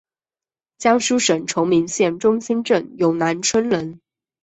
[0.79, 4.01] 江苏省崇明县中兴镇永南村人。